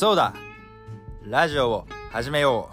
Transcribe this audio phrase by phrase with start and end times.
[0.00, 0.32] そうだ。
[1.26, 2.70] ラジオを始めよ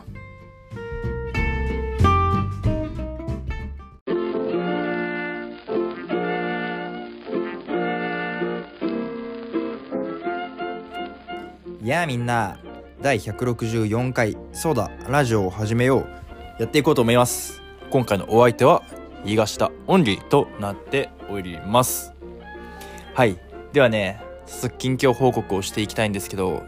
[11.84, 11.86] う。
[11.86, 12.59] やあみんな。
[13.02, 14.38] 第164回。
[14.54, 14.89] そうだ。
[15.09, 16.07] ラジオを始めよう。
[16.62, 17.62] やっていこうと思います。
[17.89, 18.84] 今回のお相手は
[19.25, 22.14] 東田オンリーとなっております。
[23.14, 23.38] はい。
[23.73, 26.64] ではね早速近況報告をしていきたいんですけど、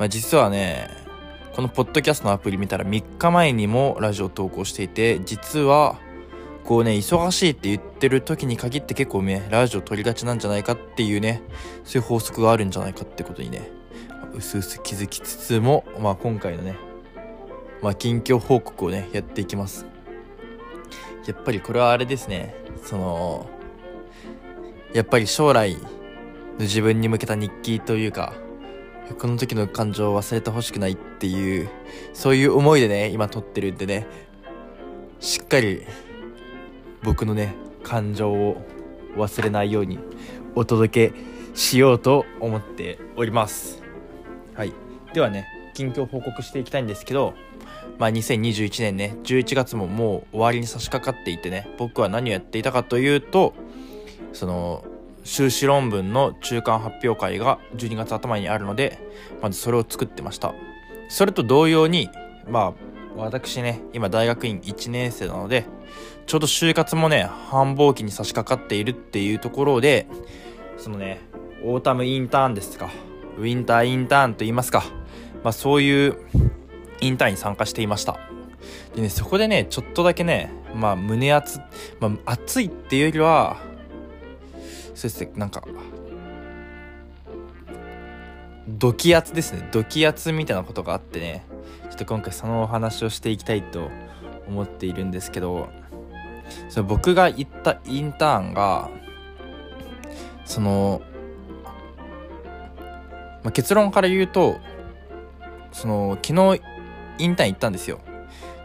[0.00, 0.88] まあ、実はね
[1.54, 5.98] このポッドキャストのアプリ見たら3日前にもラジオ投稿していて実は
[6.64, 11.42] こうね忙しいって言ってる時に限って結構ねラジオ撮りがちなんじゃないかっていうね
[11.84, 13.70] そういう法則があるんじゃないかってことにね
[14.32, 16.78] うすうす気づきつつも、まあ、今回のね、
[17.82, 19.84] まあ、近況報告をねやっていきます。
[21.26, 23.50] やっぱりこれはあれですねその
[24.94, 25.80] やっぱり将来の
[26.60, 28.32] 自分に向けた日記というか
[29.18, 31.68] この時の感情を忘れてほしくないっていう
[32.12, 34.06] そういう思いでね今撮ってるんでね
[35.18, 35.84] しっかり
[37.02, 38.62] 僕のね感情を
[39.16, 39.98] 忘れないように
[40.54, 41.14] お届け
[41.54, 43.82] しようと思っております。
[44.54, 44.72] はい。
[45.12, 47.34] ではね近況報告していきたいんですけど
[47.98, 53.54] まあ2021年ね11月ももう終わりに差し掛かっていてね僕は何をやっていたかというと
[54.32, 54.84] その
[55.22, 58.98] 修士論文の中間発表会が12月頭にあるので
[59.42, 60.54] まずそれを作ってました。
[61.08, 62.08] それと同様に
[62.48, 65.66] まあ私ね今大学院1年生なので
[66.26, 70.06] ちょうど就活もね繁忙期に差し掛かっているっていうところで
[70.76, 71.20] そのね
[71.64, 72.90] オータムインターンですか
[73.36, 74.84] ウィンターインターンと言いますか
[75.42, 76.16] まあそういう
[77.00, 78.18] インターンに参加していました。
[78.94, 81.60] でねそこでねちょっとだけねまあ胸熱
[81.98, 83.56] まあ熱いっていうよりは
[84.94, 85.32] そうですね。
[85.36, 85.62] なんか
[88.68, 89.68] ドキ圧ですね。
[89.72, 91.44] ドキ圧みたいなことがあってね。
[91.90, 93.90] ちょっと今回そのお話をしていきたいと
[94.46, 95.68] 思っているんですけど
[96.68, 98.90] その僕が行ったインターンが
[100.44, 101.02] その、
[103.42, 104.58] まあ、結論から言うと
[105.72, 106.62] その昨日
[107.18, 108.00] インターン行ったんですよ。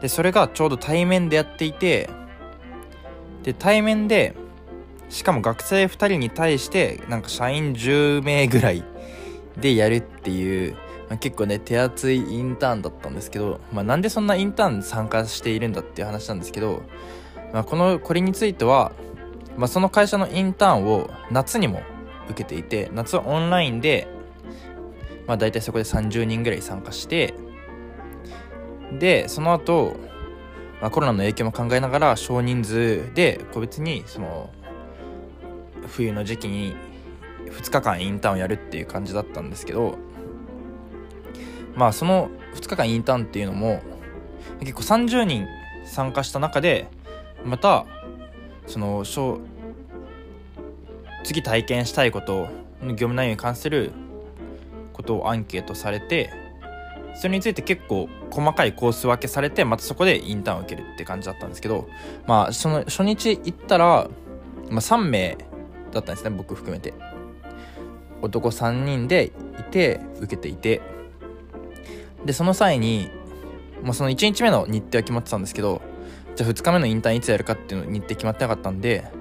[0.01, 2.09] でそれがちょうど対面でやっていて
[3.43, 4.35] で対面で
[5.09, 8.83] しかも学生2人に対してなんか社員10名ぐらい
[9.57, 10.73] でやるっていう、
[11.09, 16.83] まあ、結構ね手厚いインターンだったんですけど、まあ、なんでそんなインターン参加しているんだっていう話なんですけど、
[17.53, 18.91] まあ、このこれについては、
[19.57, 21.81] まあ、その会社のインターンを夏にも
[22.29, 24.07] 受けていて夏はオンラインで、
[25.27, 27.33] まあ、大体そこで30人ぐらい参加して
[28.99, 29.95] でその後、
[30.81, 34.49] まあコロナの影響も考えながら少人数で個別にその
[35.87, 36.75] 冬の時期に
[37.45, 39.97] 2日間インターンをやるっていう感じだったんですけど
[41.75, 43.81] まあその2日間インターンっていうのも
[44.59, 45.45] 結構30人
[45.85, 46.87] 参加した中で
[47.43, 47.85] また
[48.67, 49.03] その
[51.23, 52.47] 次体験したいこと
[52.81, 53.91] 業務内容に関する
[54.93, 56.31] ことをアンケートされて
[57.15, 61.87] それについて結構細かいコース分けされてまたそこでインターンを受けるって感じだったんですけど
[62.27, 64.09] まあその初日行ったら、
[64.69, 65.37] まあ、3名
[65.95, 66.93] だったんですね僕含めて。
[68.21, 70.81] 男3人でいて受けていて。
[72.25, 73.09] でその際に、
[73.83, 75.81] まあ、その1日目の日程は決まってたんですけど
[76.35, 79.11] じゃあ2日目のインターンいつやるかっていうの日程決まってなかったんで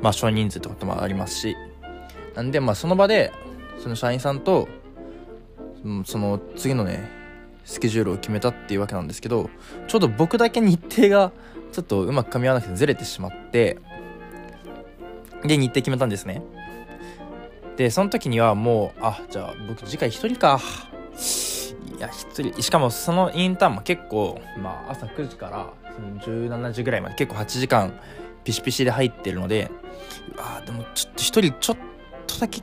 [0.00, 1.56] まあ少人数ってこともありますし。
[2.38, 3.32] なんでまあその場で
[3.80, 4.68] その社員さんと
[6.04, 7.10] その次のね
[7.64, 9.50] スケジュールを決めたっていうわけなんですけど
[9.88, 11.32] ちょうど僕だけ日程が
[11.72, 13.78] ちょっとうまく噛み合わなくてずれてしまって
[15.44, 16.42] で日程決めたんですね。
[17.76, 20.60] でその時にはもうあじゃあ僕次回1人か。
[21.96, 22.62] いや1人。
[22.62, 27.98] しかもそのインターンも結構、まあ、朝9時からその17時ぐらいまで結構8時間
[28.44, 29.70] ピシピシで入ってるので
[30.36, 31.76] あでもちょっと1人ちょっ
[32.26, 32.62] とだけ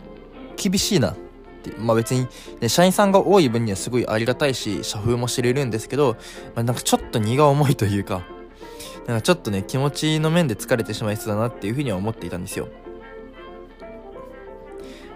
[0.57, 1.15] 厳しいなっ
[1.63, 1.71] て。
[1.77, 2.27] まあ別に、
[2.61, 6.15] ね、社員さんが多い分にはすごいありがたいし社風も知れるんですけど、
[6.55, 8.21] まあ、なんかちょっと荷が重いというか
[9.07, 12.67] なんかちょっとね気持ちの面で疲れてしまいそうだなっていうふうには思っていたんですよ。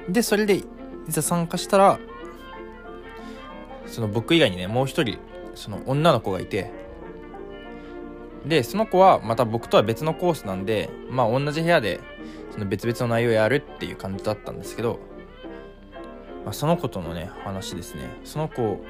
[0.07, 0.63] でそれでい
[1.07, 1.99] ざ参加したら
[3.85, 5.17] その僕以外にねもう一人
[5.55, 6.71] その女の子がいて
[8.45, 11.99] でその子はまた僕とは別のコースなんでまあ同じ部屋で
[12.51, 14.99] その別々の内容をやるっていう感じだったんですけど、
[16.45, 18.19] まあ、その子とのね話ですね。
[18.23, 18.83] その子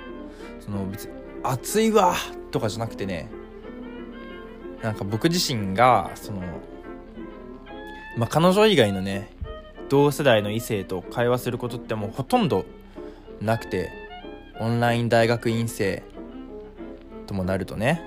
[0.60, 1.14] その別に
[1.44, 2.16] 熱いわ
[2.52, 3.32] とかじゃなくてね
[4.82, 6.42] なんか僕自身がその
[8.18, 9.32] まあ彼女以外のね
[9.90, 12.66] 同世代の異性と会話することってもうほとんど
[13.42, 13.92] なくて
[14.60, 16.04] オンライン大学院生
[17.28, 18.02] ともなるとね。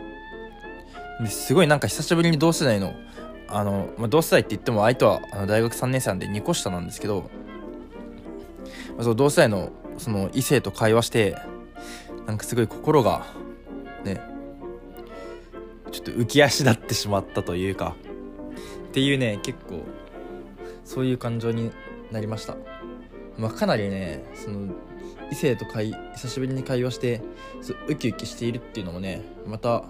[1.21, 2.95] ですごいなんか久しぶりに同世代の
[3.49, 7.31] あの、まあ、同世代って言っても相手はあの大学3年生なんで2個下なんですけど、
[8.97, 11.37] まあ、その同世代のその異性と会話して
[12.27, 13.27] なんかすごい心が
[14.05, 14.21] ね
[15.93, 17.95] ちょっと浮き足立ってしまったというか
[18.89, 19.83] っていうね結構
[20.85, 21.71] そういう感情に
[22.11, 22.57] なりました。
[23.39, 24.75] まあかなりねその
[25.31, 27.23] 異性と会久しぶりに会話して
[27.89, 29.85] ウキウキしているっていうのもねまた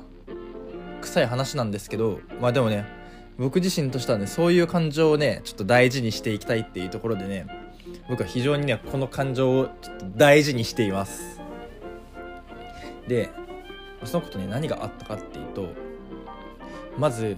[1.00, 2.86] 臭い話なんですけどまあでもね
[3.38, 7.46] 僕自身としてはねそういう感情をねちょっと大事にしていきたいっていうところでね
[8.08, 11.40] 僕は非常にねこの感情をちょっと大事にしています。
[13.08, 13.30] で
[14.04, 15.68] そのことね何があったかっていうと
[16.98, 17.36] まず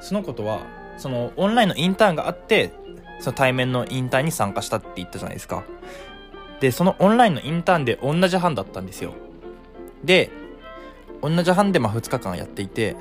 [0.00, 0.60] そのことは
[0.96, 2.72] そのオンラインのインターンがあって
[3.20, 5.64] その対面のインターンに参加したって言ったじゃないですか。
[6.60, 9.14] でそのオンラインのインターンで同じ班だったんですよ。
[10.04, 10.30] で
[11.20, 12.96] 同じ班でまあ2日間やっていて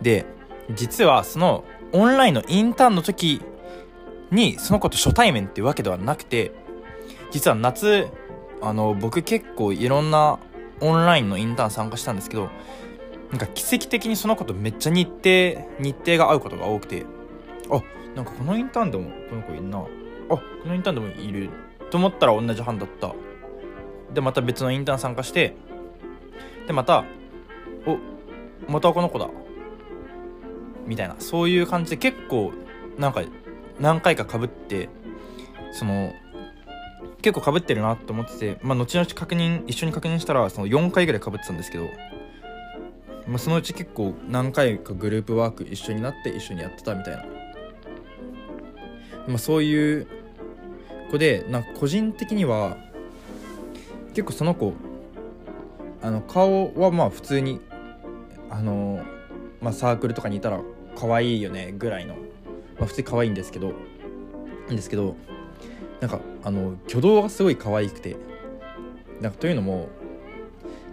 [0.00, 0.26] で
[0.74, 3.40] 実はそのオンラインのインターンの時
[4.30, 6.52] にその子と初対面っていうわけではなくて
[7.30, 8.08] 実は夏
[8.60, 10.38] あの僕結構いろんな
[10.80, 12.48] オンラインのインターン参加したんですけど
[13.32, 17.04] なんか奇跡的にその子とめっちゃ日程日程が合うことが多くて。
[17.70, 17.82] あ
[18.14, 19.78] なんかこのインターンでもこの子いるな。
[19.78, 19.82] あ
[20.28, 21.48] このインターンでもいる
[21.90, 23.14] と思ったら同じ班だった。
[24.12, 25.56] でまた別のインターン参加して
[26.66, 27.04] でまた
[27.86, 27.98] お
[28.70, 29.30] またこの子だ。
[30.86, 31.16] みたいな。
[31.18, 32.52] そういう感じで結構
[32.98, 33.22] なんか
[33.80, 34.90] 何回かかぶって
[35.72, 36.12] その
[37.22, 41.86] 結構かぶってるなと思ってて、まあ、後々確認一緒に確認したらその4回ぐらいかぶってたんですけど、
[43.26, 47.24] まあ、そのうち結構何回かグループワーク一緒になって一緒にやってたみたいな、
[49.28, 50.06] まあ、そういう
[51.10, 52.76] 子でなんか個人的には
[54.08, 54.72] 結構その子
[56.02, 57.60] あの顔はまあ普通に
[58.50, 59.02] あの、
[59.60, 60.60] まあ、サークルとかにいたら
[60.96, 62.14] 可愛いよねぐらいの、
[62.78, 63.72] まあ、普通に可愛いんですけどい
[64.70, 65.16] いんですけど
[66.00, 68.16] なんかあの挙動がすごい可愛くて
[69.20, 69.88] なんかというのも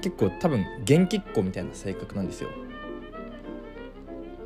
[0.01, 2.49] 結構多分元気っ子みたいな性格なんですよ。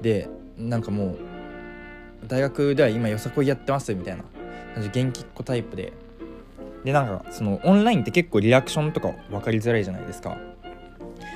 [0.02, 0.28] で
[0.58, 1.18] なんかもう
[2.28, 4.24] 大学では今よさこいやってますみたいな
[4.92, 5.94] 元気っ子タイプで。
[6.84, 10.38] でなんかそのオンラインって結構リアクションとか分かりづらいじゃないですか。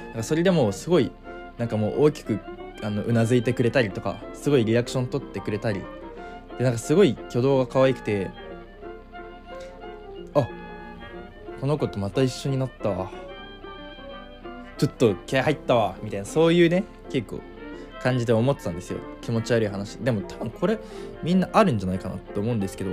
[0.07, 1.11] なんかそれでもすごい
[1.57, 2.39] なんかもう大きく
[2.83, 5.81] あのうなずいてくれたりとかすごいリアクション取ってくれたり。
[6.57, 8.29] でなんかすごい挙動が可愛くて
[10.33, 10.47] あ
[11.61, 13.11] この子とまた一緒になったわ。
[14.77, 17.41] ちょっと気合入ったわみたいなそういうね結構
[18.01, 18.99] 感じで思ってたんですよ。
[19.21, 19.95] 気持ち悪い話。
[19.97, 20.79] でも多分これ
[21.23, 22.91] みんなあるんじゃないかなって思うんですけど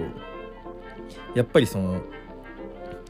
[1.35, 2.01] やっぱりその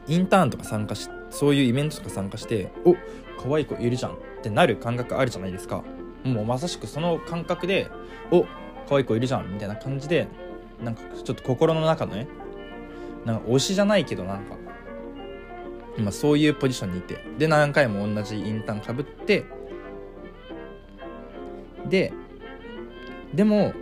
[0.07, 2.95] インターンとか参加しそういうイベントとか参加してお
[3.41, 5.83] 可愛い子いるじゃんってなる感覚あるじゃないですか。
[6.23, 7.89] もうまさしくその感覚で
[8.31, 8.45] お
[8.89, 10.27] 可愛い子いるじゃんみたいな感じで
[10.83, 12.27] なんかちょっと心の中のね
[13.25, 14.55] なんか推しじゃないけどなんか
[15.97, 17.17] 今そういうポジションにいて。
[17.37, 19.45] で何回も同じインターンかぶって。
[21.89, 22.11] で
[23.33, 23.73] でも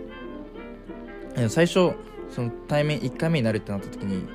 [1.48, 1.92] 最初
[2.28, 4.26] その対面1回目になるってなった時に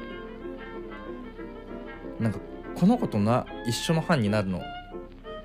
[2.20, 2.40] なんか
[2.76, 4.62] この子とな一緒の班になるの。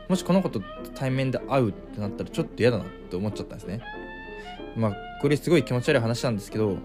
[0.09, 0.61] もしこの子と
[0.95, 3.81] 対面で会うってなったらちょっと嫌だなって思っちゃったんですね。
[4.77, 6.77] まあこれすごい気持ち悪い話なんですけど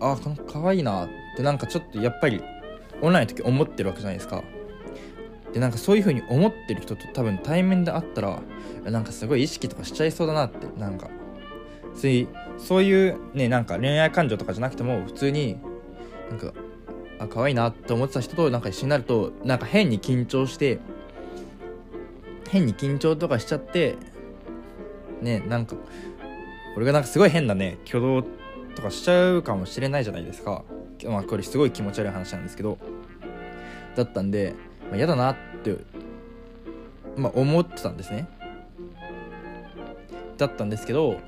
[0.00, 2.42] ああこの子可愛いなってなんかちょっとやっぱり
[3.02, 4.42] オンラインの時思ってるわけじゃないですか。
[5.54, 8.42] でなんかそういう風に思ってる人と多分対面で会ったら
[8.84, 11.08] なんかすごい意識とかしちゃいそうだなってなんか。
[11.94, 15.58] そういうそういうねなんか恋愛感情とかじゃなくても普通に
[16.28, 16.52] なんか
[17.20, 20.80] あ可愛いなって思ってた人となんか一緒になるとなんか変に緊張して
[22.50, 23.96] 変に緊張とかしちゃって
[25.22, 25.76] ねなんか
[26.76, 28.24] 俺がなんかすごい変なね挙動
[28.74, 30.64] とかしちゃうかもしれないじゃないですか。
[31.04, 32.78] まあこれすごい気持ち悪い話なんですけど
[33.94, 34.54] だったんで、
[34.88, 35.76] まあ、嫌だなって
[37.16, 38.28] まあ思ってたんですね。
[40.36, 41.20] だったんですけど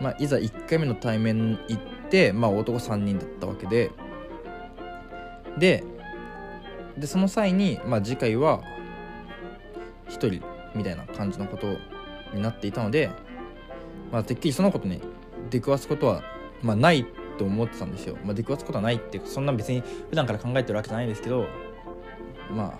[0.00, 3.90] まあいざ1回目の対面行ってまあ男3人だったわけで。
[5.58, 5.84] で
[6.96, 8.60] でその際に、まあ、次回は
[10.08, 10.42] 1人
[10.74, 11.78] みたいな感じのこと
[12.34, 13.10] になっていたので、
[14.12, 15.00] まあ、てっきりそのことね
[15.50, 16.22] 出くわすことは、
[16.62, 17.06] まあ、ない
[17.40, 21.46] と思ってたんですよ、まあ、出くわすことはないってそんな別に普段から考えてるわけじゃないですけど
[22.54, 22.78] ま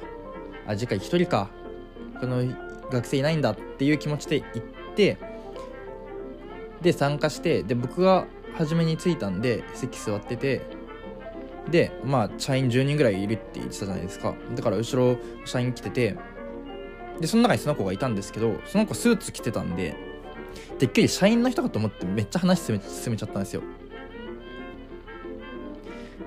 [0.66, 1.50] ああ次回1人か。
[2.20, 2.44] この
[2.90, 5.16] 学生いないんだっていう気持ちで行って
[6.82, 8.26] で参加してで僕が
[8.58, 10.60] 初めに着いたんで席座ってて
[11.70, 14.34] でまあ社員10人ぐらいいるって言ってたじゃないですか。
[14.54, 16.16] だから後ろ社員来てて
[17.20, 19.96] でその中にその子がいたんですけどその子スーツ着てたんで
[20.78, 23.62] てっきり社員の人かと思ってめっちゃ話進め進めちゃったんですよ。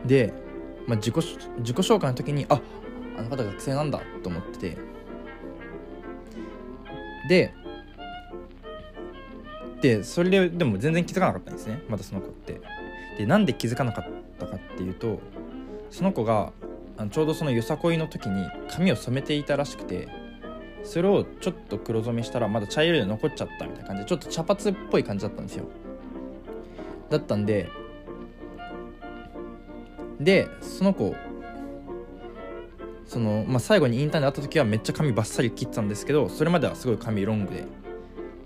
[0.06, 0.34] で、
[0.88, 1.16] まあ、自己
[1.60, 2.60] 自己紹介の時にあ
[3.18, 4.78] あの方学生なんだと思ってて。
[7.30, 7.54] で
[9.82, 11.82] でそれででも全然気づかなかったんですね。
[11.90, 12.62] まだその子って。
[13.18, 14.06] でなんで気づかなかっ
[14.40, 15.20] たかっていうと
[15.90, 16.52] その子が
[16.98, 20.08] あのちょうどそのよさこいの時に髪を染めていたらしくて
[20.84, 25.66] それをちょっと黒染めしたらまだ茶色で残っちゃったみたいな感じでちょっと茶髪っぽい感じだったんですよ。
[27.10, 27.70] だったんで
[30.20, 31.16] でその子
[33.06, 37.66] その、まあ、最後にインターンで会った時はめっちゃ髪バッサリ切ったんですけどそれまではすごい髪ロングで。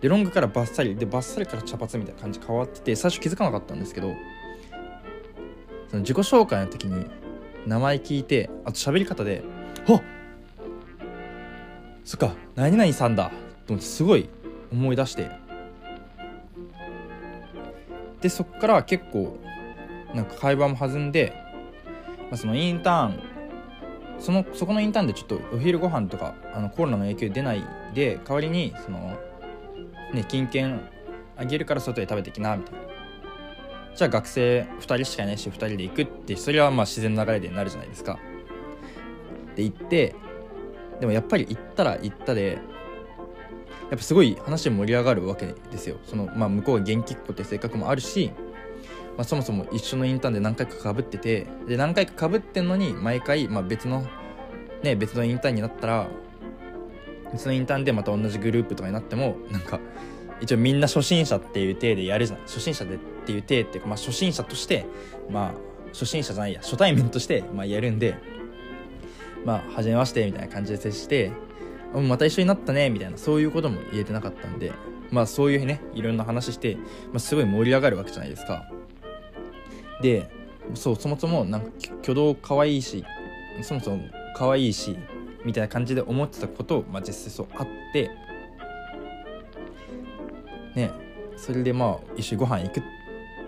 [0.01, 4.13] でロングからバッサリでバッサリから茶髪みたいな感じ変わってて最初気づかなかったんですけど
[5.89, 7.07] その自己紹介の時に
[7.65, 9.43] 名前聞いてあと喋り方で
[9.89, 10.03] 「あっ!
[12.03, 13.31] そっか何々さんだ」
[13.65, 14.29] と思ってすごい
[14.71, 15.31] 思い出して。
[18.21, 19.37] でそっから結構
[20.13, 21.33] なんか会話も弾んで、
[22.29, 23.19] まあ、そのインターン
[24.19, 29.17] そのそこのインターンでちょっとお昼ご飯とかあのコロナの影響出ないで代わりにその
[30.13, 30.81] ね金券
[31.35, 32.79] あげるから外で食べてきなみたいな。
[33.95, 38.19] じゃあ学生2人しかいないし2人で行くってそれはまあ自然な流れでなるじゃないですか。
[39.55, 40.15] で行って
[40.99, 42.59] でもやっぱり行ったら行ったで
[43.89, 45.97] やっぱすごい話盛り上がるわけですよ。
[46.03, 48.31] その、まあ、向こうが元気っ子って性格もあるし、
[49.17, 54.05] まあ、そもそも一緒のインターンで何回かかぶっててで何回かかぶってんのに毎回、まあ、別の
[54.83, 56.07] ね別のインターンになったら
[57.33, 59.79] 別のインターンでまた同じグループとかになってもなんか
[60.39, 62.39] 一応みんな初心者っていう体でやるじゃん。
[62.41, 64.85] 初心者でっていう体っていうか、まあ、初心者として
[65.31, 65.53] まあ
[65.93, 68.15] 初心者じゃないや初対面としてまあやるんで
[69.43, 71.31] まあ初めましてみたいな感じで接して
[71.93, 74.73] また一緒になったねみたいなそういうことも言えてなかったんで
[75.09, 78.69] まあそういうねいろんな話して、まあ、すごい盛り上がるわけじゃないですか。
[80.01, 80.29] で
[80.73, 81.67] そうそもそもなんか
[82.01, 83.03] 挙動可愛いし
[83.61, 84.03] そもそも
[84.35, 84.97] 可愛いし
[85.45, 88.11] みたいな感じで思ってたことを、まあ、実際そうあって
[90.75, 90.91] ね
[91.35, 92.83] それでまあ一緒にご飯行くっ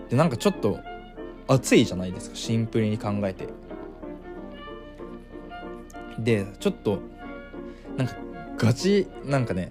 [0.08, 0.78] てなんかちょっと
[1.46, 3.48] 熱いじゃないですかシンプルに考えて。
[6.18, 7.00] でちょっと
[7.96, 8.14] なんか
[8.58, 9.70] ガチなんかね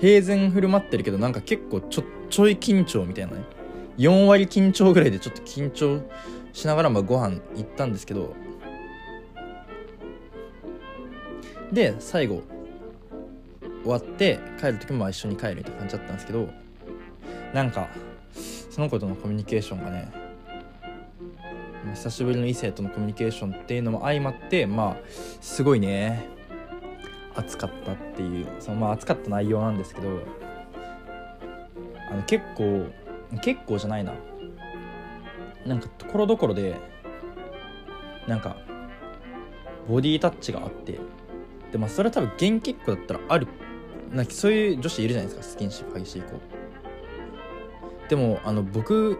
[0.00, 3.55] 平然振る舞ってるけどなんか結構ちょちょい緊張みたいなね。
[3.98, 6.02] 4割緊張ぐらいでちょっと緊張
[6.52, 8.34] しながらまあご飯行ったんですけど
[11.72, 12.42] で最後
[13.82, 16.48] 終わって帰る時も一緒に帰るみたいな感じだったんですけど
[17.52, 17.88] なんか
[18.70, 20.12] その子とのコミュニケーションがね
[21.94, 24.96] 久しぶりの異性とのコミュニケーションっていうのも相まってまあ
[25.40, 26.26] すごいね
[27.34, 30.08] 熱かったっていうそのまあ熱かった内容なんですけど
[32.10, 32.86] あの結構
[33.42, 34.14] 結構じゃないな。
[35.64, 36.76] なんかところどころで
[38.28, 38.56] なんか
[39.88, 40.98] ボディタッチがあって
[41.72, 43.46] でまあそれは多分元気っ子だったらある。
[44.12, 45.42] なんかそういう女子いるじゃないですか。
[45.42, 46.40] スキンシップ激しい子
[48.08, 49.18] でもあの僕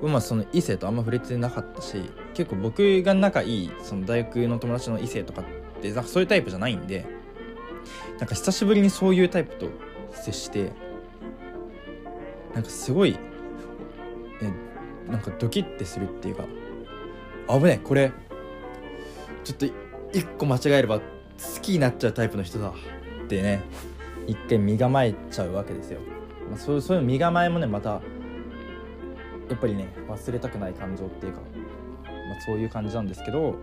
[0.00, 5.44] はまあその異性とあんま触れてなかったし結構僕が仲いいその大学の友達の異性とかっ
[5.80, 7.04] てなんかそういうタイプじゃないんで
[8.18, 9.68] なんか久しぶりにそういうタイプと
[10.12, 10.72] 接して
[12.54, 13.18] なんかすごい
[15.12, 16.44] なんかドキッてするっていうか
[17.48, 18.12] 危ねえこれ
[19.44, 19.66] ちょっと
[20.12, 21.04] 一個間違えれば好
[21.60, 23.62] きになっちゃうタイプの人だってね
[24.26, 26.00] 一見身構えちゃうわけですよ、
[26.48, 28.00] まあ、そうそういう身構えもねまたや
[29.54, 31.40] っぱりね忘れたくない感情っていうか、
[32.04, 33.56] まあ、そういう感じなんですけど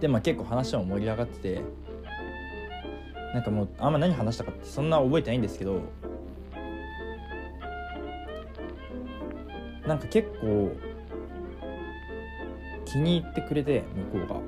[0.00, 1.62] でまあ結構話も盛り上がってて
[3.32, 5.80] なんかもうあんま何話したかってそんな覚えてないんですけど
[9.86, 10.72] なんか結構
[12.84, 14.40] 気に入ってくれて向こうが。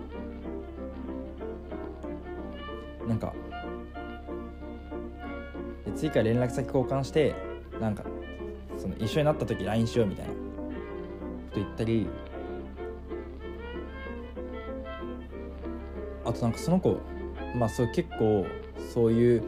[3.07, 3.33] なんか
[5.85, 7.37] で次から連絡先交換して
[7.81, 8.03] なんか
[8.77, 10.33] その一緒になった時 LINE しようみたいな。
[10.33, 10.39] こ
[11.57, 12.07] と言ったり
[16.25, 16.99] あとなんかその子
[17.55, 18.47] まあそう結構
[18.93, 19.43] そういう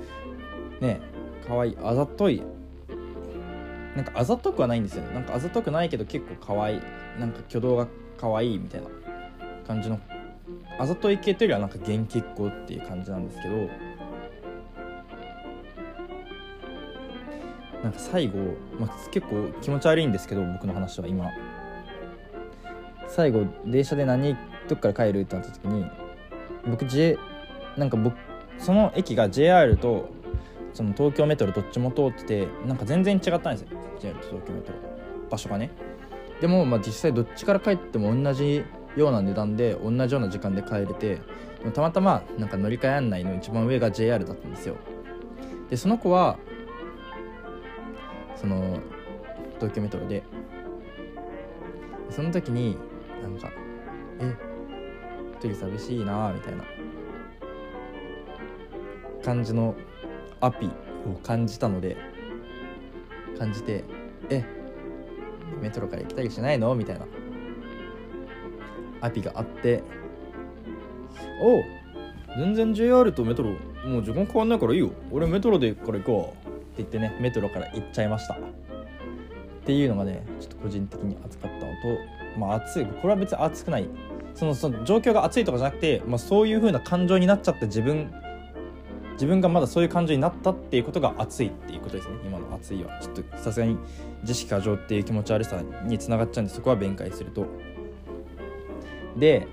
[0.80, 1.00] ね
[1.47, 2.42] 可愛いあざとい
[3.99, 6.81] なんかあざとくはないんですよなんかあざとくないけど結構可愛い
[7.19, 8.87] なんか挙動が可愛いみたいな
[9.67, 9.99] 感じの。
[10.78, 13.57] あざとい系というよりはなんか元気っ子っていう感じなんですけど。
[17.83, 18.38] なんか最後、
[18.78, 21.28] まあ、結構気持ち悪いんですけど僕の話は今。
[23.09, 24.37] 最後電車で何
[24.69, 25.85] どっから帰るってなった時に
[26.69, 27.19] 僕 J
[27.76, 28.17] なんか僕
[28.59, 30.09] その駅が JR と
[30.73, 33.77] その東京メトロどっちも通っててなんか全然違ったんですよ。
[33.99, 34.78] JR と東京メトロ
[35.31, 35.71] 場所がね。
[36.40, 38.64] でもまあ実際どっちから帰っても同じ
[38.97, 41.21] ような値段で同じような時間で帰れて
[41.75, 44.76] たまたまなんか乗り換え案内の一番上が JR だったんですよ。
[45.69, 46.38] でその子は
[48.37, 48.78] その
[49.57, 50.23] 東京メトロで。
[52.11, 52.76] その時に
[53.23, 53.50] なんか
[54.19, 54.35] 「え
[55.38, 56.64] 一人寂しいな」みたいな。
[59.28, 59.75] 感じの
[60.40, 60.71] アピ
[61.07, 61.99] を感じたので
[63.38, 63.85] 感じて
[64.30, 64.45] 「え
[65.62, 67.07] メトロから行きたりしないの?」みたいな。
[69.00, 69.83] アピがあって
[71.40, 71.62] 「おう
[72.37, 73.50] 全然 JR とメトロ
[73.87, 74.90] もう時間変わんないからいいよ。
[75.12, 78.35] 俺メトロでから行こう」って言ってねメトロから行っちゃいました。
[78.35, 78.38] っ
[79.64, 83.88] ていうのがねちょっと個人的に熱かったのとまあ熱いこれは別に熱くない。
[84.35, 88.12] そのその状況が熱いとかじゃなくて、まあ、そういう風な感情になっちゃった自分
[89.18, 92.14] 自分がまだそういう感情になったっていうことが熱いっていうことですね。
[92.25, 93.00] 今の熱いは。
[93.00, 93.76] ちょっとさすがに
[94.22, 97.46] 自識過剰っていう気持ち悪さにつながっちゃうんでそこは弁解すると。
[99.16, 99.48] で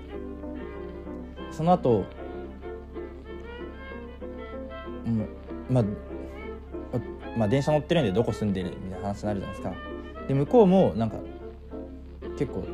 [1.50, 2.04] その後
[5.04, 5.24] も
[5.68, 5.84] うまあ
[7.36, 9.74] まあ電車乗ってるんでどこ住んでるみたいな話になるじゃないですか。
[10.28, 11.16] で向こうもなんか
[12.38, 12.64] 結構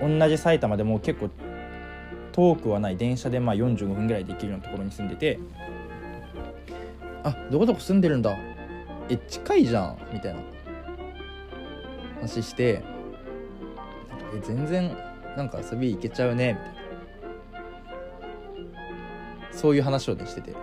[0.00, 1.30] 同じ埼玉でも結構
[2.32, 5.38] 遠くはない電車でまあ45分ぐらいで行けるようなところに住んでて
[7.24, 8.36] あどこどこ住んでるんだ。
[9.08, 9.98] え近いじゃん。
[10.12, 10.40] みたいな。
[12.16, 12.82] 話して。
[14.34, 14.96] え全然
[15.36, 16.54] なんか遊び行けちゃうね。
[16.54, 16.74] みたい
[18.72, 19.52] な。
[19.52, 20.54] そういう話をねしてて。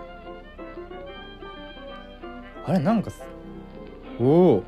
[2.66, 3.10] あれなんか
[4.20, 4.62] おお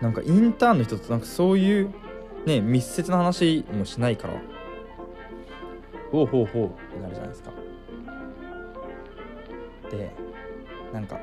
[0.00, 1.90] なんかインターンの人となんかそういう
[2.46, 4.51] ね密接な話もしないから。
[6.12, 7.50] ほうほうほうってなるじゃないですか。
[9.90, 10.14] で
[10.92, 11.18] なんか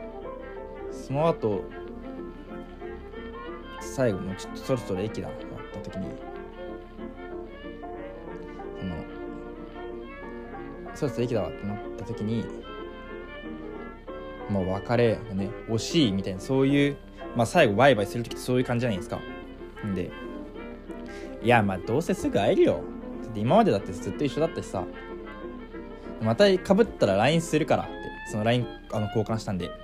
[0.91, 1.63] その後
[3.80, 6.08] 最後もうちょっとそろそろ駅だってなった時に
[8.80, 8.95] その
[10.95, 12.45] そろそろ駅だわってなった時に
[14.49, 16.97] もう別れがね惜しいみたいなそういう
[17.36, 19.19] まあ最後バイバイする時ってそういう感じじゃないですか。
[19.86, 20.10] んで
[21.43, 22.82] いやまあどうせすぐ会えるよ。
[23.30, 24.84] って今までだってずっと一緒だったしさ。
[26.22, 27.92] またかぶったら LINE するからって
[28.32, 29.68] その LINE あの交換したんで。
[29.68, 29.76] って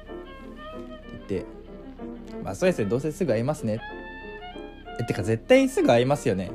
[1.30, 1.46] 言って
[2.44, 3.80] まあそうですねどうせすぐ会いますね。
[5.00, 6.52] えてか絶対すぐ会いますよね。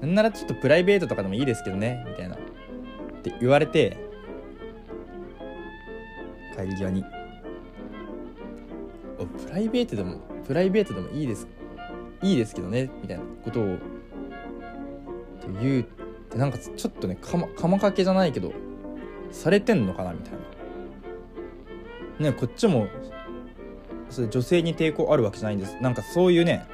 [0.00, 2.04] なんならちょっとプライベートとかでもいいですけどね。
[2.08, 2.34] みたいな。
[2.34, 2.38] っ
[3.22, 3.96] て言われて
[6.56, 7.04] 帰り際に。
[9.18, 11.46] おプライベートでもプライベートでもいいです
[12.22, 12.90] いいですけどね。
[13.00, 13.78] みたいなことを
[15.60, 15.84] 言うっ
[16.30, 18.52] てなんかちょっとねかまかまかけじゃないけど
[19.30, 20.32] されてんのかなみたい
[22.20, 22.30] な。
[22.30, 22.86] ねこっちも
[24.08, 25.76] それ女性に抵抗あるわけじゃないんです。
[25.80, 26.64] なんかそういうね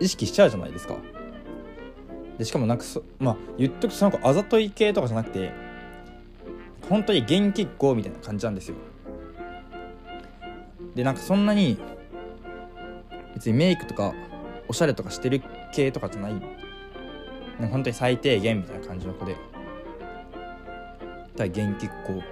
[0.00, 0.96] 意識しちゃうじゃないですか。
[2.38, 5.52] でしかもなんかそまあ言っとくとその子あざとい系とかじゃなくて
[6.88, 8.76] 本当に元気っ子みたいな感じなんですよ。
[10.94, 11.78] でなんかそんなに
[13.34, 14.14] 別にメイクとか
[14.68, 15.42] おしゃれとかしてる
[15.72, 16.42] 系とかじゃない
[17.68, 19.36] 本当に最低限みたいな感じの子で。
[21.36, 22.14] 対元気っ子。
[22.14, 22.22] で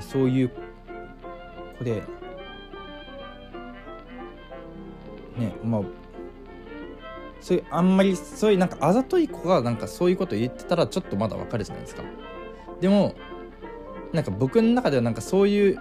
[0.00, 0.50] そういう
[1.78, 2.02] 子で。
[5.36, 5.82] ねまあ
[7.40, 12.02] そういうあんまりそういうなんかあざとい子がなんかそういうこと言ってたらちょっとまだわかるじゃないですか。
[12.80, 13.14] でも
[14.12, 15.78] なんか僕の中ではなんかそういう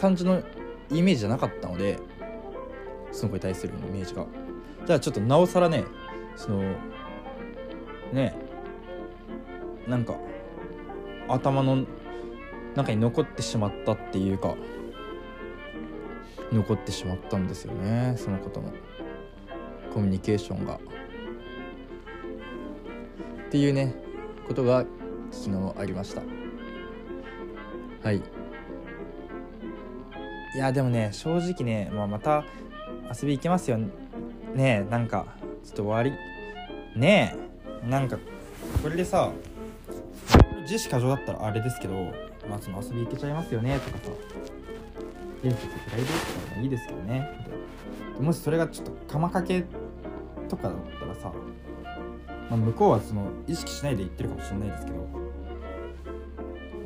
[0.00, 0.42] 感じの
[0.90, 1.98] イメージじゃなかったので。
[3.14, 4.26] その子に対するイメージが。
[4.86, 5.84] じゃあちょっとなおさらね
[6.36, 6.62] その
[8.12, 8.34] ね。
[9.86, 10.16] なんか
[11.28, 11.84] 頭の
[12.74, 14.54] 中に残ってしまったっていうか
[16.50, 18.14] 残ってしまったんですよね。
[18.16, 18.72] そのことの。
[19.92, 20.80] コミュニケーションが。
[23.46, 23.94] っていうね
[24.48, 24.84] ことが
[25.30, 26.22] 昨日ありました。
[28.02, 28.16] はい。
[28.16, 28.22] い
[30.58, 32.44] やでもね正直ね、まあ、また
[33.20, 33.78] 遊び行けますよ。
[34.54, 35.33] ねなんか
[35.64, 36.16] ちょっと終わ
[36.94, 37.00] り。
[37.00, 37.34] ね
[37.82, 37.88] え。
[37.88, 38.18] なんか
[38.82, 39.30] これでさ
[40.62, 41.94] 自主過剰だったらあれですけど
[42.48, 44.04] まあその遊び行けちゃいますよねとかさ。
[45.42, 47.28] いやプライベートとかもいいですけどね。
[48.20, 49.64] もしそれがちょっと釜かけ
[50.48, 51.32] とかだったらさ、
[52.48, 55.08] まあ、向こうはその意識しないで言ってるかもしれないですけど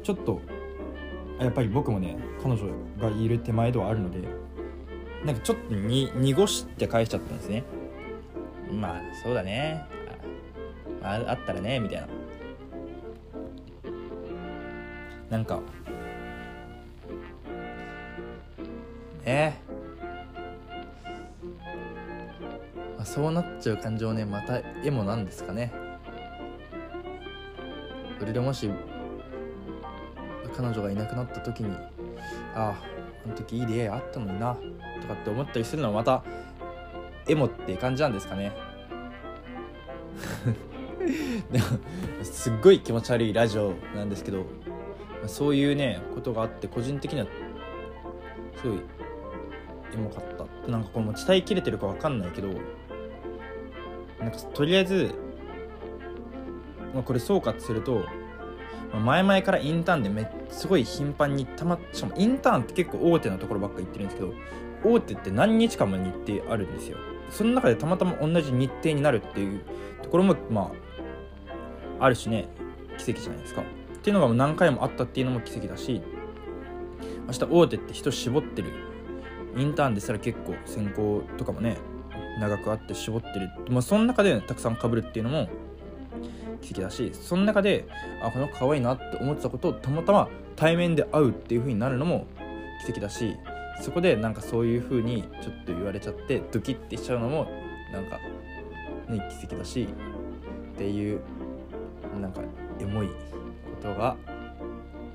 [0.02, 0.40] ちょっと
[1.38, 2.66] やっぱり僕もね彼女
[2.98, 4.20] がいる手前ではあるので
[5.24, 7.64] なんかちょっとに濁して返しちゃったんですね。
[8.72, 9.84] まあそうだね。
[11.02, 12.08] ああったらねみたいな。
[15.30, 15.60] なんか。
[19.24, 19.52] え
[22.96, 25.72] まあ、そうなっちゃう感情ねまた絵もなんですかね。
[28.18, 28.70] それでもし
[30.56, 31.70] 彼女がいなくなった時に
[32.54, 32.74] ああ
[33.24, 34.54] あの時いい出会いあったのにな
[35.00, 36.24] とかって思ったりするのはまた
[37.28, 38.52] エモって感じなんですかね。
[41.50, 41.64] でも
[42.22, 44.44] すっごい気持ち悪いラジオなんですけど
[45.26, 47.26] そういうねことがあって個人的には
[48.56, 48.78] すごい
[49.94, 50.70] エモかった。
[50.70, 52.48] なんかこの伝えきれてるか分かんないけど
[54.20, 55.14] なんかとりあえず、
[56.94, 58.04] まあ、これ総括すると、
[58.92, 64.34] ま、前々からインターンでめすごい頻繁にたましかもインターンって結構大手のところばっか行ってるんですけど
[64.84, 66.98] 大手って何日間も日程あるんですよ。
[67.30, 69.62] その中でたまたま同じ日程になるっていう
[70.02, 70.72] ところもま
[71.98, 72.48] あある種ね
[72.96, 73.62] 奇跡じゃないですか。
[73.62, 76.00] っていうのが何回もあったっていうのも奇跡だし
[77.26, 78.88] 明日大手って人絞ってる。
[79.56, 81.78] インターンですら結構選考とかもね
[82.38, 85.48] 長くあって絞ってる、まあ、その中でたくさんかぶるっていうのも
[86.60, 87.88] 奇跡だしその中で
[88.22, 92.26] あこの子可愛いなって思ってたことをたまたま対面で会うっていう風になるのも
[92.84, 93.36] 奇跡だし
[93.80, 97.46] そこでなんかそういう風にちょっと言われちゃってドキッてしちゃうのも
[97.92, 98.18] なんか
[99.08, 99.88] ね奇跡だし
[100.74, 101.20] っていう
[102.20, 102.42] なんか
[102.80, 103.14] エモいこ
[103.80, 104.16] とが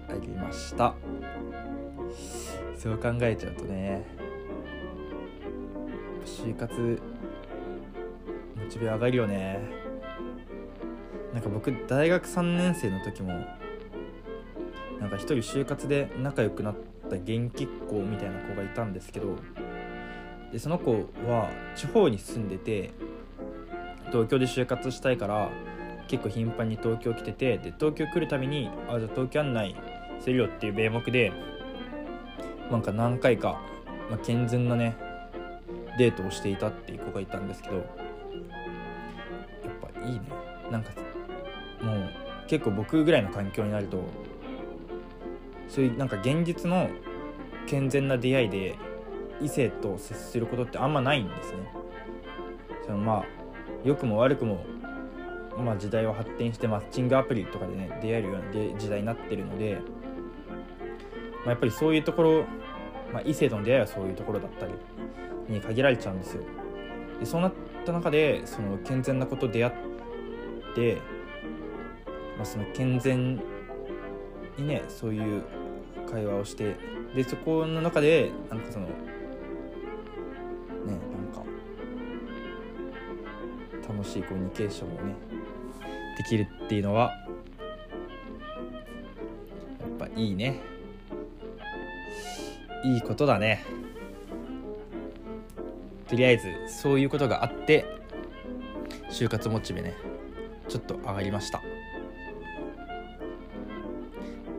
[0.10, 0.94] ありました。
[2.78, 4.06] そう考えちゃうとね
[6.26, 7.02] 就活
[8.56, 9.60] モチベ上がるよね。
[11.34, 13.34] なんか僕大学3年生の時も
[15.04, 16.76] なんか一人就活で仲良くなっ
[17.10, 19.36] た元気っ子みたいな子がいたんですけど
[20.54, 20.94] でその子
[21.28, 22.92] は地方に住んでて
[24.12, 25.52] 東京で就活したいから
[26.08, 29.76] 結構頻繁に東京来ててで東京来るたびにあじゃあ東京案内
[30.22, 31.34] するよっていう名目で
[32.72, 33.62] なんか何回か、
[34.10, 34.96] まあ、健全なね
[35.98, 37.86] デートをしていたっていう子がいたんですけどやっ
[39.82, 40.22] ぱいいね。
[40.72, 40.92] なんか
[41.82, 42.10] もう
[42.48, 43.98] 結構僕ぐらいの環境になると
[45.74, 46.88] そういうなんか現実の
[47.66, 48.78] 健全な出会いで
[49.42, 51.74] 異性と接することってあんまないんですね。
[52.86, 53.26] そのまあ
[53.84, 54.64] 良くも悪くも
[55.58, 59.80] まあ時代は発展してマッチングアプリとかでね出会えるような時代になってるので、
[61.38, 62.46] まあ、やっぱりそういうところ、
[63.12, 64.74] まあ、異性との出会いはそういうところだったり
[65.50, 66.44] に限られちゃうんですよ。
[67.20, 69.74] でそうなった中でその健全なこと出会っ
[70.76, 71.02] て、
[72.38, 73.42] まあ、その健全
[74.56, 75.44] にねそういう
[76.14, 76.76] 会話をして
[77.16, 78.92] でそこの中でなんかそのね
[80.86, 80.98] なん
[81.34, 81.44] か
[83.92, 85.16] 楽しいコミュニケーションをね
[86.18, 87.12] できるっていうのは
[89.80, 90.60] やっぱいいね。
[92.86, 93.64] いいことだね。
[96.10, 97.86] とりあえずそういうことがあって
[99.10, 99.96] 就活モチベね
[100.68, 101.60] ちょっと上がりました。
[101.60, 101.62] っ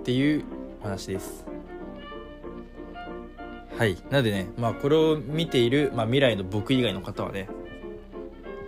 [0.02, 0.44] ていう
[0.84, 1.44] 話です。
[3.76, 3.96] はい。
[4.10, 7.48] なのでねまあこれを見ている、まあ、未来の僕以外の方はね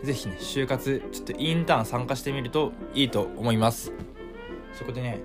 [0.03, 3.93] ぜひね就活ちょっとインターン参加してみるといいと思います。
[4.73, 5.21] そこでね、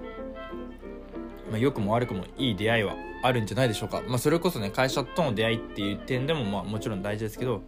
[1.49, 7.61] まあ、良くも悪くもいい出会いはあるんじゃないでしょうか、まあ、それこそね会社との出会いっていう点でもまあもちろん大事ですけど、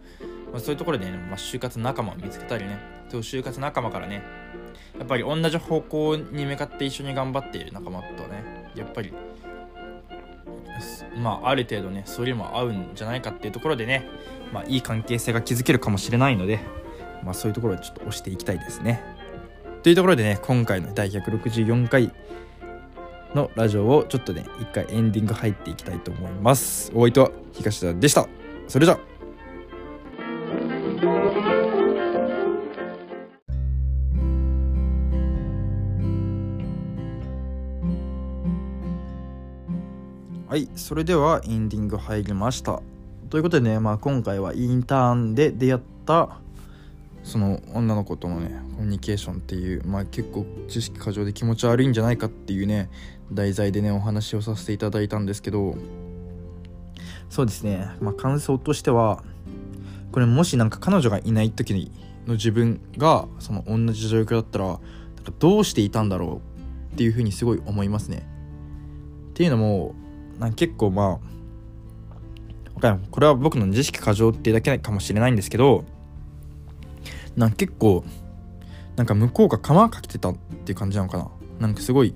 [0.50, 4.22] まあ、そういうところでね、まあ、就活仲間を見つけたりねそう就活仲間からね
[4.98, 8.43] やっぱり同じ方向に向かって一緒に頑張っている仲間とね
[8.74, 9.12] やっぱり
[11.16, 14.08] まあある程度ねそれも合うんじゃないかっていうところでね
[14.52, 16.60] まあいい関係性が築けるかもしれないので
[17.22, 19.02] まあそういうところでちょっと押していきたいですね。
[19.82, 22.12] というところでね今回の第164回
[23.34, 26.90] のラジオをちょっとね一回エンディング入っていきたいと思います。
[26.94, 28.26] お相手は東田でした。
[28.66, 28.98] それじゃ
[40.54, 42.80] はいそれではエンディング入りました
[43.28, 46.38] ということでね、まあ、今回はインターンで出会った
[47.24, 52.88] その女の子とのねコミュニケーションっていう、まあ、結構知識過剰で気持ち悪いんじゃないかっていうね
[53.32, 55.74] 題材でねお話をさせていただいたんですけど
[57.30, 59.24] そうですね、まあ、感想としては
[60.12, 61.90] これもしなんか彼女がいない時
[62.28, 66.40] の自分がその同じ状況だったらなんかどうしていたんだろ
[66.92, 68.24] うっていうふうにすごい思いますね。
[69.30, 69.96] っていうのも
[70.56, 71.20] 結構ま
[72.82, 75.84] あこれは僕の自意識過剰ってだけかもしれないんですけど
[77.36, 78.04] なんか結構
[78.96, 81.30] なんか向こうが釜かけてたっていう感じなのかな。
[81.58, 82.14] なんかすごい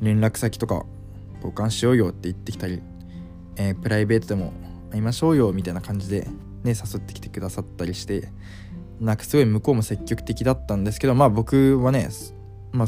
[0.00, 0.84] 連絡先とか
[1.36, 2.80] 交換しようよって言ってきたり、
[3.56, 4.52] えー、プライベートでも
[4.90, 6.28] 会いましょうよみたいな感じで
[6.62, 8.28] ね誘ってきてくださったりして
[9.00, 12.08] なんかすごい向こうも積極的だったんですけどまあ僕はね
[12.72, 12.86] まあ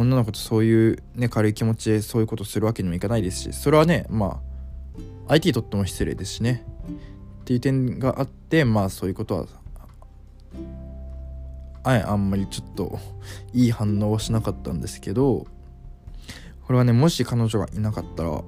[0.00, 6.64] 女の子とそういうね軽い気持ちでそういうことするわけにもいかないですしそれはねまあ相手にとっても失礼ですしね。
[7.42, 9.46] っていう点があってまあそういうことは
[11.82, 12.98] ああんまりちょっと
[13.52, 15.46] いい反応はしなかったんですけど
[16.66, 18.42] これはねもし彼女がいなかったら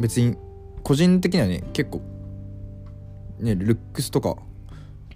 [0.00, 0.36] 別に
[0.84, 2.00] 個人的にはね結構
[3.40, 4.36] ねルックスとか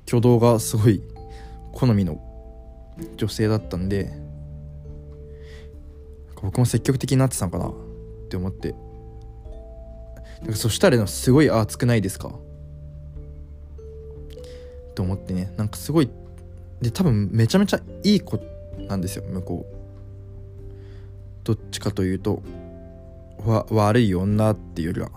[0.07, 1.03] 挙動がすごい
[1.73, 2.21] 好みの
[3.17, 4.26] 女性だったんで
[6.47, 7.67] 僕も積極的になってたのかな？
[7.69, 7.73] っ
[8.29, 8.73] て思って。
[10.43, 12.31] なんかそしたらすごい熱くないですか？
[14.95, 15.53] と思ってね。
[15.57, 16.11] なんかすごい
[16.81, 18.39] で多分めちゃめちゃいい子
[18.89, 19.25] なんですよ。
[19.25, 19.75] 向こう。
[21.43, 22.45] どっちかというと
[23.45, 25.11] わ悪い女っていうよりは。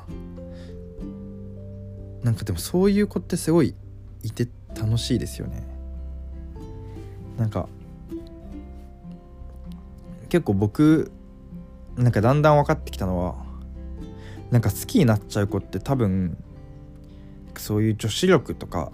[2.24, 3.76] なんかでもそういう子ってすごい
[4.24, 5.64] いて楽しいですよね。
[7.38, 7.70] なんか
[10.30, 11.12] 結構僕
[12.00, 13.36] なんかだんだん分かってきたのは
[14.52, 16.38] なんか好きになっちゃう子って多分
[17.58, 18.92] そういう女子力とか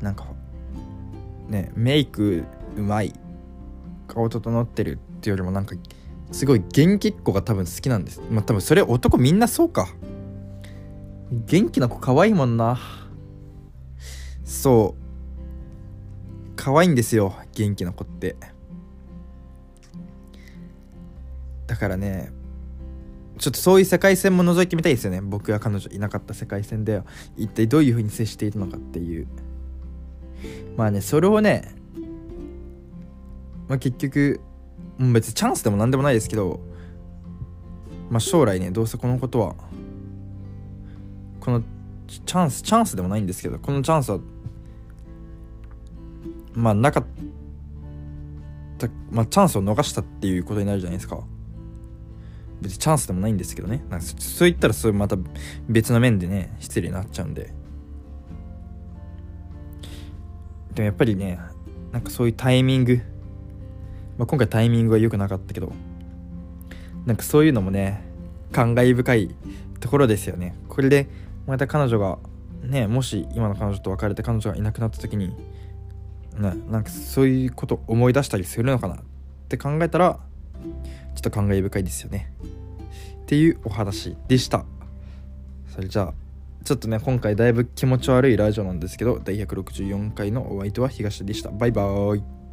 [0.00, 0.26] なんか
[1.48, 2.44] ねメイク
[2.76, 3.12] うまい
[4.06, 5.74] 顔整ってるっていうよりもなんか
[6.30, 8.22] すごい元気っ子が多分好きなんです。
[8.30, 9.88] まあ多分それ男みんなそうか。
[11.46, 12.78] 元気な子可愛いもんな。
[14.44, 15.04] そう。
[16.54, 18.36] 可愛いんですよ元気な子って。
[21.74, 22.30] だからね
[23.36, 25.20] ちょっとそういう世界線も覗いてみたいですよね。
[25.20, 27.02] 僕が彼女いなかった世界線で
[27.36, 29.26] 一体どういう風に接しているのかっていう。
[30.76, 31.74] まあねそれをね
[33.66, 34.40] まあ結局
[34.98, 36.60] もう別にチャンスでも何でもないですけど
[38.08, 39.56] まあ将来ねどうせこのことは
[41.40, 41.60] この
[42.06, 44.20] チャンスチャンスでもないんですけどこのチャンスは
[46.52, 47.04] まあなかっ
[48.78, 51.24] たまあチャンスを逃したっていうことになるじゃないですか。
[52.64, 53.84] 別にチャンスでもないんですけどね。
[53.90, 55.16] なんかそう言ったらそれまた
[55.68, 57.52] 別の面でね失礼になっちゃうんで。
[60.74, 61.38] でもやっぱりね
[61.92, 63.00] なんかそういうタイミング、
[64.18, 65.72] まあ、今回タイミングは良くなかったけど。
[67.06, 68.02] なんかそういうのもね
[68.52, 69.34] 感慨深い
[69.80, 70.56] ところですよね。
[70.68, 71.08] これで
[71.46, 72.18] また彼女が
[72.62, 75.36] ねもし今の彼女と別れて彼女がいなくなった時に
[76.38, 78.98] ななんかそういうこと思い出したりするのかなっ
[79.48, 80.18] て考えたら
[81.14, 82.32] ちょっと感慨深いですよね。
[83.24, 84.66] っていうお話でした。
[85.66, 86.14] それじゃあ
[86.62, 91.50] ちょっとね今回だいぶ気持ち悪いラジオなんですけど第164回のお相手は東でした。
[91.50, 92.43] バイバーイ。